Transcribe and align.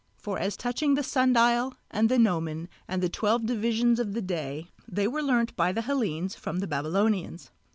For 0.17 0.39
as 0.39 0.57
touching 0.57 0.95
the 0.95 1.03
sun 1.03 1.33
dial 1.33 1.75
and 1.91 2.09
the 2.09 2.17
gnomon 2.17 2.69
and 2.87 3.03
the 3.03 3.07
twelve 3.07 3.45
divisions 3.45 3.99
of 3.99 4.13
the 4.13 4.21
day, 4.23 4.71
they 4.87 5.07
were 5.07 5.21
learnt 5.21 5.55
by 5.55 5.71
the 5.71 5.83
Hellenes 5.83 6.33
from 6.33 6.57
the 6.57 6.65
Babylonians. 6.65 7.51